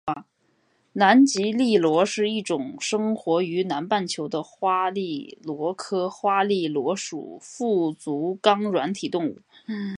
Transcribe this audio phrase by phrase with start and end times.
[0.93, 9.41] 南极笠螺是一种生活于南半球的花笠螺科花笠螺属腹足纲软体动物。